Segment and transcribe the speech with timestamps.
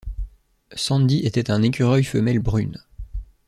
[0.73, 2.83] Sandy est un écureuil femelle brune.